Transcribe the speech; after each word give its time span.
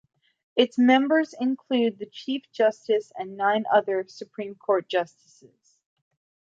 Its 0.55 0.79
members 0.79 1.35
include 1.39 1.99
the 1.99 2.07
Chief 2.07 2.51
Justice 2.51 3.11
and 3.19 3.37
nine 3.37 3.65
other 3.71 4.03
Supreme 4.07 4.55
Court 4.55 4.89
justices. 4.89 5.77